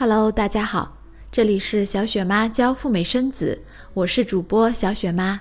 [0.00, 0.96] Hello，大家好，
[1.32, 3.64] 这里是小雪妈教赴美生子，
[3.94, 5.40] 我是主播小雪妈。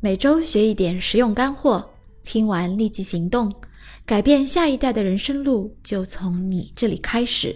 [0.00, 1.90] 每周学一点实用干货，
[2.24, 3.54] 听完立即行动，
[4.06, 7.54] 改变下一代的人生路就从你这里开始。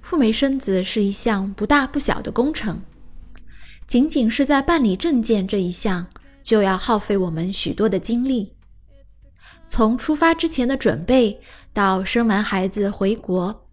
[0.00, 2.80] 赴美生子是一项不大不小的工程，
[3.86, 6.06] 仅仅是在办理证件这一项，
[6.42, 8.54] 就要耗费我们许多的精力。
[9.70, 11.40] 从出发之前的准备
[11.72, 13.68] 到生完孩子回国，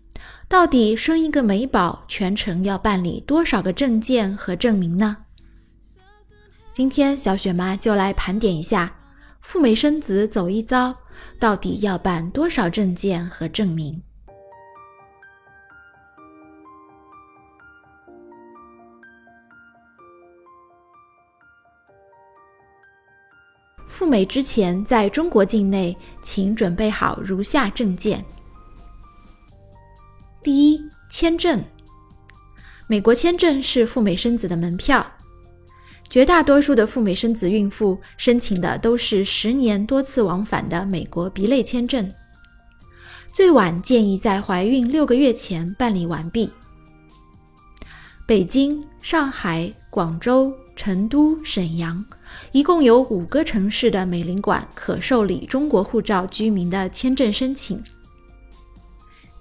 [0.47, 5.17] 到底生一个美宝全程要办理多少个证件和证明呢？
[6.71, 8.95] 今天小雪妈就来盘点一下，
[9.41, 10.95] 赴美生子走一遭，
[11.39, 14.03] 到底要办多少证件和证明。
[23.97, 28.23] 赴美之前，在中国境内，请准备好如下证件：
[30.43, 31.63] 第一，签证。
[32.85, 35.03] 美国签证是赴美生子的门票，
[36.07, 42.07] 绝大多数的赴美生子孕妇申请的都是十年多次往返的美国 B 类签证，
[43.33, 46.53] 最晚建议在怀孕六个月前办理完毕。
[48.27, 50.53] 北京、上海、广州。
[50.77, 52.05] 成都、沈阳，
[52.51, 57.83] 一共有五个城市的美领馆可受理中国护照居民的签证申请。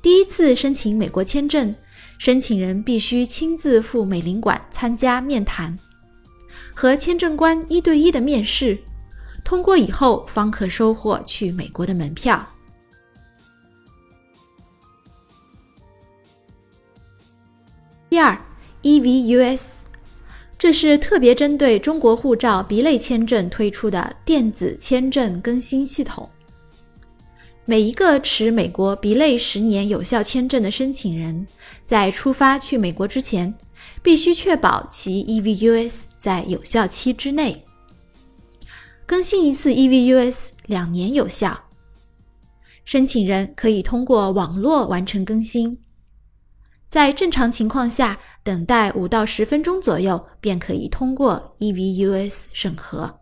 [0.02, 1.74] 第一次申请美国签证，
[2.18, 5.76] 申请人必须亲自赴美领馆参加面谈，
[6.74, 8.78] 和签证官一对一的面试，
[9.44, 12.46] 通过以后方可收获去美国的门票。
[18.08, 18.40] 第二
[18.82, 19.85] ，EVUS。
[20.58, 26.28] 这是特别针对中国护照 B 类签证推出的电子签证更新系统。
[27.66, 31.46] 每一个持美国 B 类十年有效签证的申请人，
[31.84, 33.52] 在出发去美国之前，
[34.02, 37.64] 必须确保其 EVUS 在有效期之内。
[39.04, 41.64] 更新一次 EVUS 两年有效。
[42.84, 45.76] 申请人可以通过网络完成更新。
[46.88, 53.18] 在正常情况下，等待五到十分钟左右，便可以通过 EVUS 审核。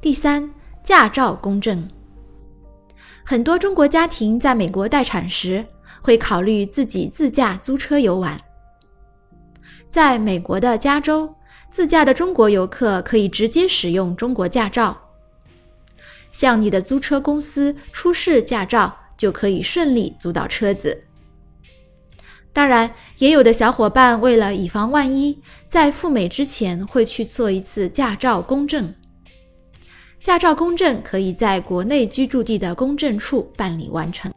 [0.00, 0.50] 第三，
[0.82, 1.88] 驾照公证。
[3.24, 5.64] 很多中国家庭在美国待产时，
[6.02, 8.40] 会考虑自己自驾租车游玩。
[9.88, 11.32] 在美国的加州，
[11.70, 14.96] 自驾的中国游客可以直接使用中国驾照。
[16.38, 21.02] 向你的租车公司出示驾照，就可以顺利租到车子。
[22.52, 28.94] 当然，也有的小伙伴为了以防万一，在赴美之前会去做一次驾照公证。
[30.20, 34.32] 驾照公证可以在国内居住地的公证处办理完成。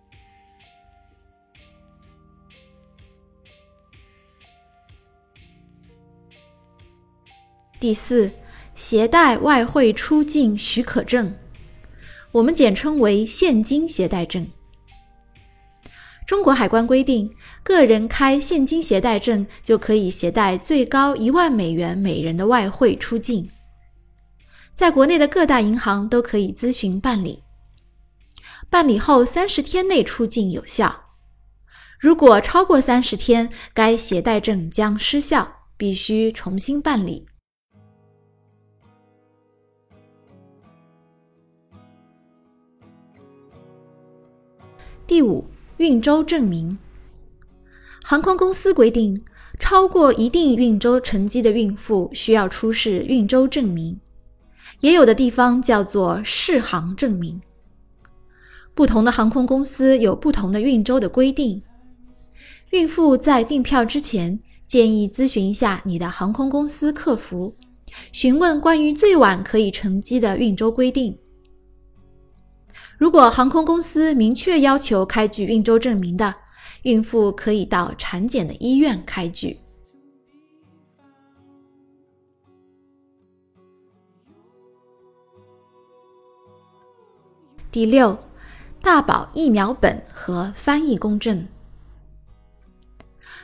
[7.79, 8.31] 第四，
[8.73, 11.31] 携带外汇出境许可证。
[12.31, 14.47] 我们简称为现金携带证。
[16.25, 17.29] 中国海关规定，
[17.61, 23.49] 个人开现金携带证就可以携带最高一万美元每人的外汇出境。
[24.73, 27.43] 在国内的各大银行都可以咨询办理，
[28.69, 31.03] 办理后三十天内出境有效。
[31.99, 37.25] 如果超过三十天，该携带证将失效，必须重新办理。
[45.11, 45.43] 第五，
[45.75, 46.77] 运周证明。
[48.01, 49.21] 航空公司规定，
[49.59, 53.99] 超过一定运周乘机的孕妇需要出示运周证明，
[54.79, 57.41] 也有的地方叫做适航证明。
[58.73, 61.61] 不同的航空公司有不同的运周的规定。
[62.69, 67.53] 孕妇在订票之前，建议咨询一下你的航空公司客服，
[68.13, 71.17] 询问关于最晚可以乘机的运周规定。
[73.01, 76.35] 如果航空公司明确要求开具孕周证明的，
[76.83, 79.59] 孕妇可以到产检的医院开具。
[87.71, 88.15] 第六，
[88.83, 91.47] 大宝疫苗本和翻译公证。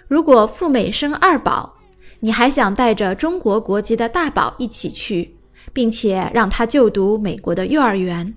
[0.07, 1.73] 如果赴美生二宝，
[2.19, 5.35] 你还想带着中国国籍的大宝一起去，
[5.73, 8.31] 并且让他就读美国的幼儿园。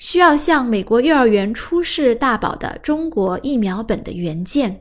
[0.00, 4.80] 需要向美国幼儿园出示大宝的中国疫苗本的原件。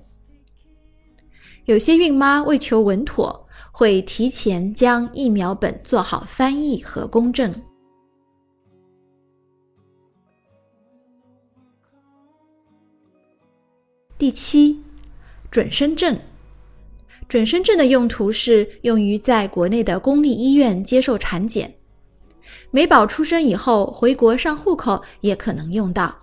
[1.66, 7.54] 有些孕妈为求稳妥，会提前将疫苗本做好翻译和公证。
[14.18, 14.82] 第七，
[15.52, 16.18] 准生证。
[17.28, 21.79] 准生证的用途是用于在国内的公立医院接受产检。
[22.72, 26.18] 美宝出生以后回国上户口也可能用到。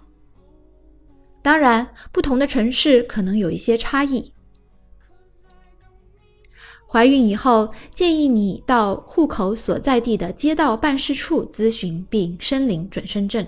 [1.42, 4.32] 当然，不同的城市可能有一些差异。
[6.88, 13.46] 怀孕以后，建议你到户口所在地的街道办事处咨询并申领准生证。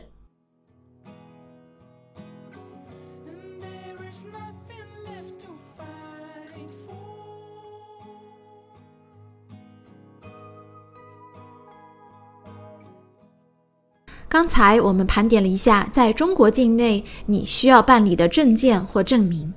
[14.28, 19.54] 刚才我们盘点了一下，在中国境内你需要办理的证件或证明。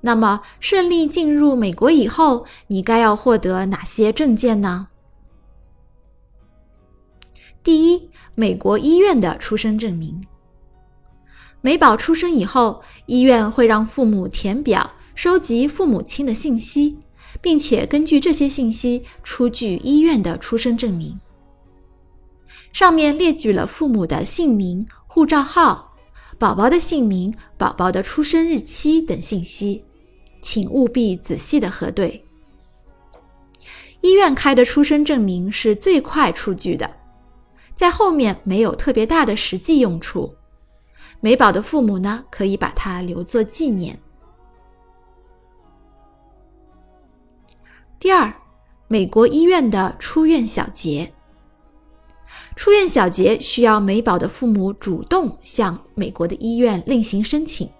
[0.00, 4.88] 那么，顺利进入美国以后，你该要获得哪些证件呢？
[7.64, 10.22] 第一，美国医院的出生证明。
[11.60, 16.98] 美宝出生以后，医院会让父母填表，收集父母亲的信息，
[17.40, 21.18] 并且根据这些信息出具医院的出生证明。
[22.72, 25.96] 上面列举了父母的姓名、护照号、
[26.38, 29.84] 宝宝的姓名、宝宝的出生日期等信息，
[30.40, 32.24] 请务必仔细的核对。
[34.00, 36.88] 医院开的出生证明是最快出具的，
[37.74, 40.32] 在后面没有特别大的实际用处。
[41.20, 43.98] 美宝的父母呢，可以把它留作纪念。
[47.98, 48.32] 第二，
[48.86, 51.12] 美国医院的出院小结。
[52.58, 57.70] 出院小结需要美宝的父母主动向美国的医院另行申请，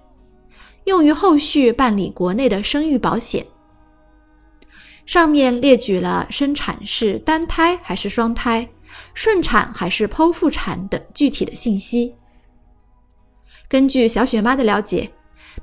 [0.84, 3.44] 用于后续办理国内的生育保险。
[5.04, 8.68] 上面列举了生产是单胎还是双胎、
[9.14, 12.14] 顺产还是剖腹产等具体的信息。
[13.68, 15.10] 根据小雪妈的了解，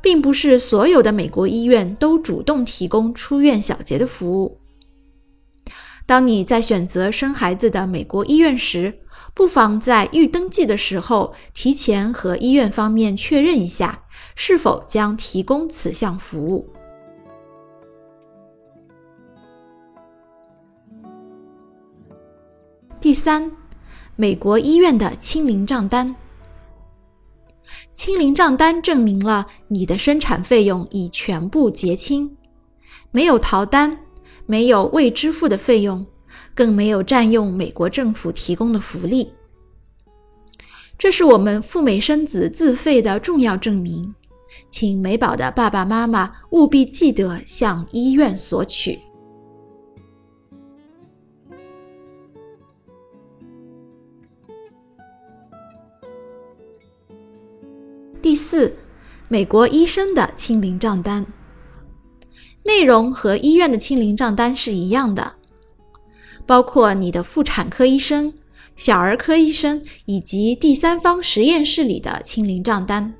[0.01, 4.59] 并不是所有的美国医院都主动提供出院小结的服务。
[6.05, 8.99] 当你在选择生孩子的美国医院时，
[9.35, 14.03] 不妨在预登记的时候提前和医院方面确认一下，
[14.33, 16.67] 是否将提供此项服务。
[23.01, 23.51] 第三，
[24.15, 26.15] 美国医院的清零账单。
[27.93, 32.37] 清零账单证明了你的生产费用已全部结清，
[33.11, 33.99] 没有逃单。
[34.47, 36.05] 没有未支付的费用，
[36.53, 39.33] 更没有占用美国政府提供的福利。
[40.97, 44.15] 这是我们赴美生子自费的重要证明，
[44.69, 48.99] 请美宝的爸爸妈妈务必记得向医院索取。
[58.21, 58.75] 第四，
[59.27, 61.25] 美国医生的清零账单。
[62.63, 65.35] 内容和医院的清零账单是一样的，
[66.45, 68.33] 包括你的妇产科医生、
[68.75, 73.13] 小儿科医生以及第三方实验室里的清零账单。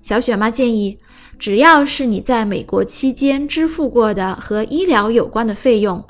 [0.00, 0.98] 小雪妈建议，
[1.38, 6.04] 只要是你在美国期间支付过的和医疗有关的费用，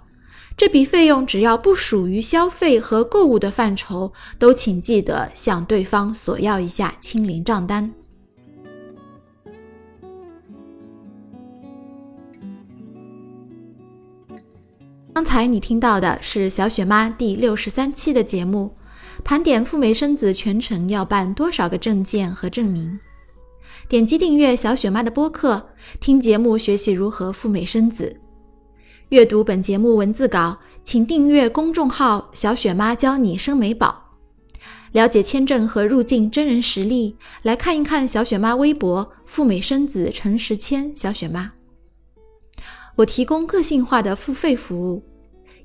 [0.57, 7.93] 这笔费用只要不属于消费和购物的范畴，都请记得向对方索要一下清零账单。
[15.15, 18.75] 刚才你听到的是小雪妈第六十三期的节目，
[19.23, 22.99] 盘点赴美生子全程要办多少个证件和证明。
[23.89, 25.69] 点击订阅小雪妈的播客，
[26.01, 28.21] 听节目学习如何赴美生子。
[29.11, 34.17] 阅读本节目文字稿，请订阅公众号“小雪妈教你生美宝”。
[34.93, 41.53] 了解签证和入境真人实例，来看一看小雪妈微博“赴美生子陈时谦小雪妈”。
[42.97, 45.03] 我提供个性化的付费服务：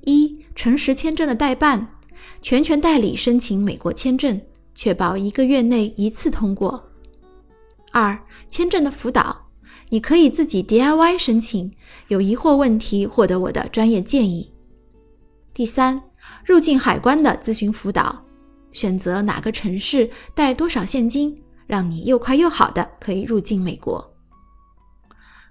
[0.05, 2.00] 一、诚实签证的代办，
[2.41, 4.39] 全权代理申请美国签证，
[4.74, 6.81] 确保一个月内一次通过；
[7.91, 8.17] 二、
[8.50, 9.50] 签证的辅导，
[9.89, 11.74] 你可以自己 DIY 申请，
[12.07, 14.51] 有疑惑问题获得我的专业建议；
[15.53, 16.01] 第三，
[16.46, 18.24] 入境海关的咨询辅导，
[18.72, 24.16] 选择哪个城市带多少现金，让你又快又好的可以入境美国。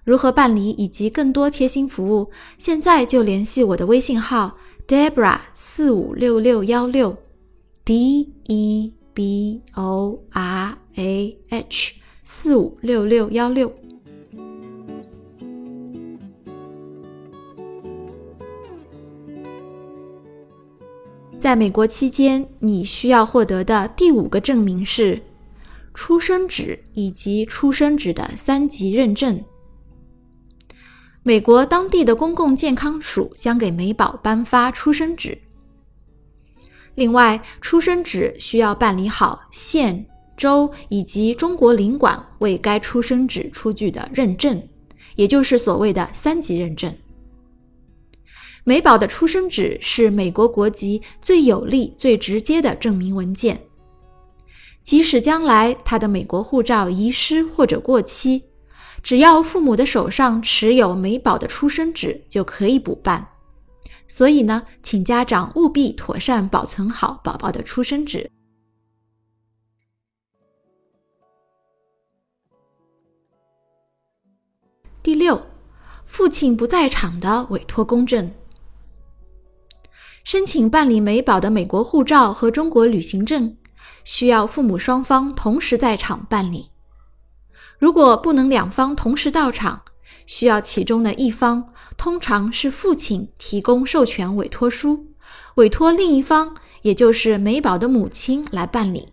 [0.06, 7.16] 如何办理以及更多贴心服务现在就联系我的微信号 debra 四五六六幺六
[7.84, 8.38] deborah
[12.22, 13.74] 四五六六幺六
[21.40, 25.20] 在美国期间你需要获得的第五个证明是
[25.92, 29.44] 出生纸以及出生纸的三级认证。
[31.26, 35.36] 美国当地的公共健康署将给美宝颁发出生纸。
[36.94, 40.06] 另外，出生纸需要办理好县、
[40.36, 44.68] 州以及中国领馆为该出生纸出具的认证，
[45.16, 46.94] 也就是所谓的三级认证。
[48.62, 53.60] 美宝的出生纸是美国国籍最有力、最直接的证明文件。
[54.84, 58.44] 即使将来他的美国护照遗失或者过期，
[59.06, 63.28] 只要父母的手上持有美宝的出生纸，就可以补办。
[64.08, 68.28] 所以呢，请家长务必妥善保存好宝宝的出生纸。
[75.04, 75.46] 第六，
[76.04, 78.32] 父亲不在场的委托公证。
[80.24, 83.56] 申请办理美宝的美国护照和中国旅行证，
[84.02, 86.72] 需要父母双方同时在场办理。
[87.78, 89.82] 如果不能两方同时到场，
[90.26, 95.06] 需要其中的一方，通常是父亲提供授权委托书，
[95.56, 99.08] 委托另一方，也就是美宝的母亲来办理。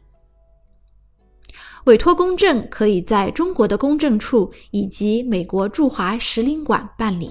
[1.85, 7.29] 委托公证可以在中国的公证处以及美国驻华使领馆办理。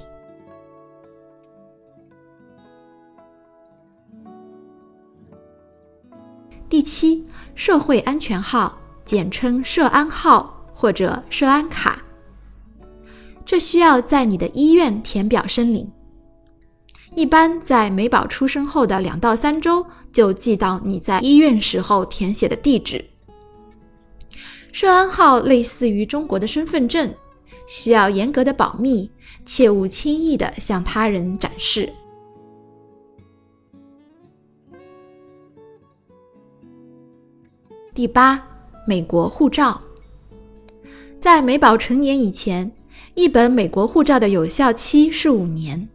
[6.69, 10.62] 第七，社会安全号，简称社安号。
[10.83, 12.03] 或者社安卡，
[13.45, 15.89] 这需要在你的医院填表申领，
[17.15, 23.05] 一般在美宝出生后的两到三周就寄到你在医院时候填写的地址。
[24.73, 27.15] 社安号类似于中国的身份证，
[27.69, 29.09] 需要严格的保密，
[29.45, 31.93] 切勿轻易的向他人展示。
[37.95, 38.45] 第八，
[38.85, 39.81] 美国护照。
[41.23, 42.73] 在美宝成年以前，
[43.15, 45.89] 一本美国护照的有效期是五年。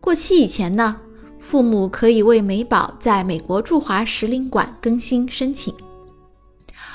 [0.00, 0.98] 过期以前呢，
[1.38, 5.74] 父母可以为美宝在美国驻华使领馆更新申请，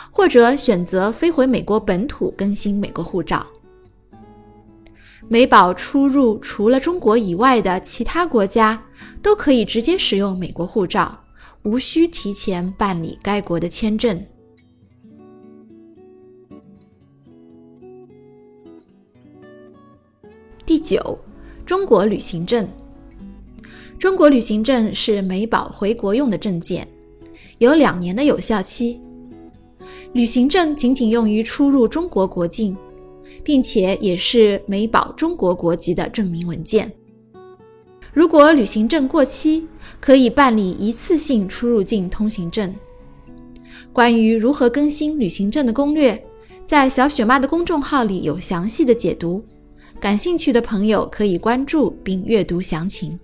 [0.10, 3.46] 或者选择飞回美国本土更新美国护照。
[5.27, 8.82] 美宝出入除了中国以外的其他国家，
[9.22, 11.15] 都可以直接使用美国护照，
[11.62, 14.25] 无需提前办理该国的签证。
[20.86, 21.18] 九，
[21.65, 22.68] 中国旅行证。
[23.98, 26.88] 中国旅行证是美宝回国用的证件，
[27.58, 29.01] 有两年的有效期。
[30.13, 32.77] 旅行证仅仅用于出入中国国境，
[33.44, 36.92] 并且也是美宝中国国籍的证明文件。
[38.13, 39.68] 如果旅行证过期，
[40.00, 42.74] 可以办理一次性出入境通行证。
[43.92, 46.22] 关于如何更新旅行证的攻略，
[46.65, 49.44] 在小雪妈的公众号里有详细的解读。
[50.00, 53.20] 感兴趣的朋友可以关注并阅读详情。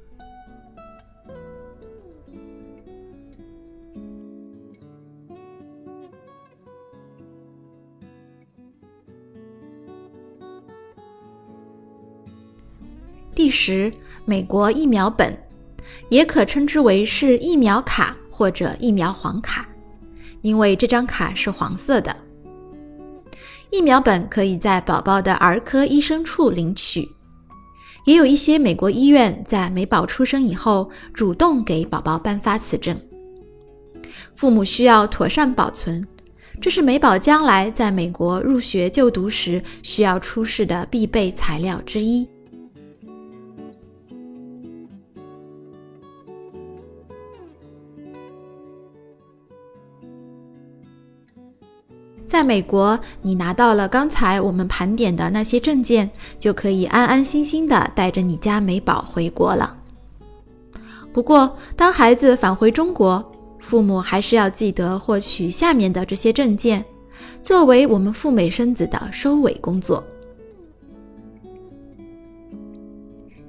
[13.35, 13.93] 第十，
[14.25, 15.37] 美国疫苗本，
[16.09, 19.67] 也可称之为是疫苗卡或者疫苗黄卡，
[20.41, 22.15] 因为这张卡是黄色的。
[23.71, 27.07] 疫苗本可以在宝宝的儿科医生处领取，
[28.05, 32.99] 也有一些美国医院在美宝出生以后主动给宝宝颁发此证。
[34.33, 36.05] 父母需要妥善保存，
[36.59, 42.27] 这是美宝将来在美国入学就读时需要出示的必备材料之一。
[52.31, 56.09] 在美国，你拿到了刚才我们盘点的那些证件，
[56.39, 59.75] 就可以安安心心的带着你家美宝回国了。
[61.11, 63.21] 不过，当孩子返回中国，
[63.59, 66.85] 父母还是要记得获取下面的这些证件，
[67.41, 70.01] 作为我们赴美生子的收尾工作。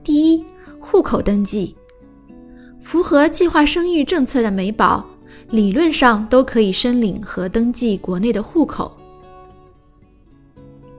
[0.03, 0.45] 第一，
[0.81, 1.77] 户口登记，
[2.81, 5.07] 符合计划生育政策的美宝。
[5.53, 8.97] 理论上都可以申领和登记国内的户口。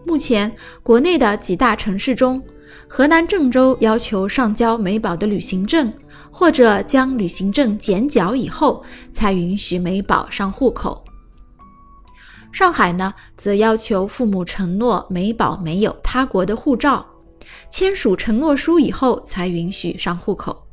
[0.05, 2.39] 目前，国内的几大城市中，
[2.87, 5.91] 河南郑州要求上交美宝的旅行证，
[6.29, 11.03] 或者将旅行证剪角以后，才允许美宝上户口。
[12.51, 17.03] 上海呢，则要求父母承诺美宝没有他国的护照，
[17.71, 20.67] 签署承诺书以后，才允许上户口。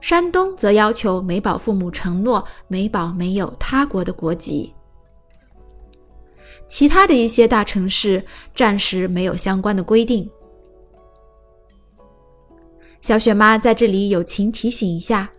[0.00, 4.72] 山东则要求美宝父母承诺美宝没有他国的国籍。
[6.66, 10.28] 其他的一些大城市暂时没有相关的规定。
[13.00, 15.30] 小雪妈在这里友情提醒一下，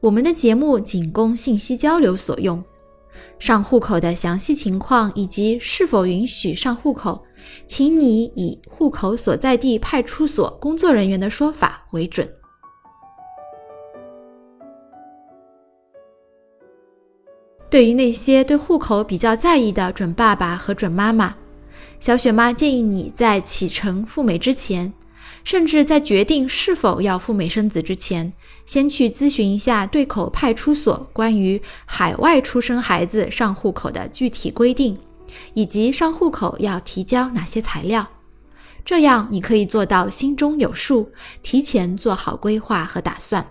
[0.00, 2.62] 我们的节目仅供信息交流所用，
[3.38, 7.24] 上户口的详细情况以及是否允许上户口，
[7.66, 12.28] 请你以户口所在地派出所工作人员的说法为准。
[17.74, 21.34] 对于那些对户口比较在意的准爸爸和准妈妈，
[21.98, 24.92] 小雪妈建议你在启程赴美之前，
[25.42, 28.32] 甚至在决定是否要赴美生子之前，
[28.64, 34.96] 先去咨询一下对口派出所关于海外出生孩子上户口的具体规定，
[35.54, 38.06] 以及上户口要提交哪些材料。
[38.84, 41.10] 这样你可以做到心中有数，
[41.42, 43.44] 提前做好规划和打算。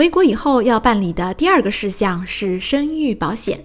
[0.00, 3.62] 回国以后要办理的第二个事项是生育保险。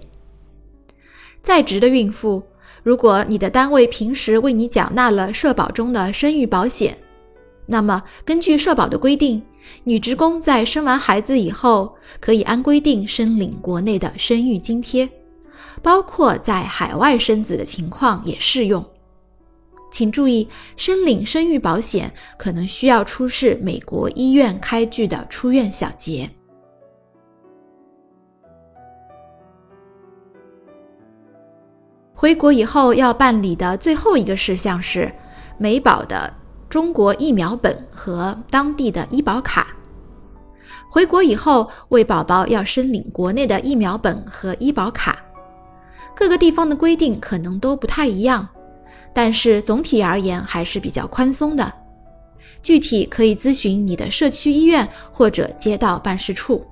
[1.42, 2.42] 在职的孕妇，
[2.82, 6.98] 如果你的单位平时为你缴纳了社保中的生育保险，
[7.64, 9.42] 那么根据社保的规定，
[9.84, 15.08] 女职工在生完孩子以后，可以按规定申领国内的生育津贴，
[15.80, 18.84] 包括在海外生子的情况也适用。
[19.90, 26.28] 请注意，申领生育保险可能需要出示美国医院开具的出院小结。
[32.14, 35.12] 回国以后要办理的最后一个事项是
[35.58, 36.32] 美宝的
[36.68, 39.68] 中国疫苗本和当地的医保卡。
[40.88, 45.18] 回国以后，为宝宝要申领国内的疫苗本和医保卡，
[46.14, 48.48] 各个地方的规定可能都不太一样。
[49.16, 51.72] 但是总体而言还是比较宽松的，
[52.62, 56.62] 具体可以咨询你的社区医院或者街道办事处。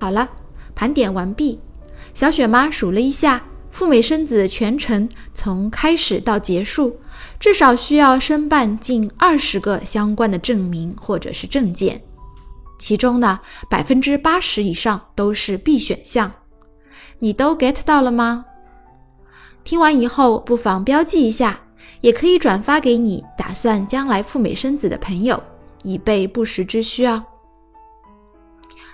[0.00, 0.28] 好了，
[0.74, 1.60] 盘点完毕，
[2.14, 6.98] 小雪妈数了一下，赴美生子全程从开始到结束，
[7.38, 12.02] 至少需要申办近二十个相关的证明或者是证件，
[12.76, 13.38] 其中呢，
[13.70, 16.32] 百分之八十以上都是必选项。
[17.18, 18.46] 你都 get 到了吗？
[19.64, 21.60] 听完以后不妨标记一下，
[22.00, 25.42] 也可以转发给你打算将来赴美生子的朋友，
[25.84, 27.22] 以备不时之需哦。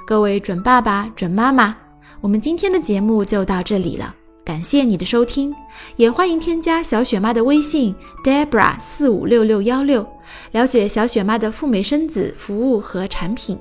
[0.06, 1.76] 各位准爸爸、准妈妈，
[2.20, 5.54] 我们今天的节目就到这里了，感谢你的收听，
[5.96, 10.06] 也欢迎添加小雪妈的微信 Debra 四五六六幺六，
[10.52, 13.58] 了解小雪妈的赴美生子服务和产品。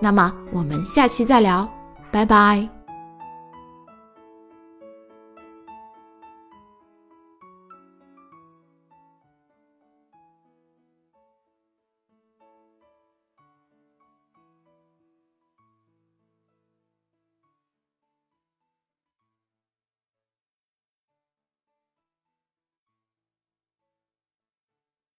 [0.00, 1.68] 那么我们下期再聊，
[2.10, 2.79] 拜拜。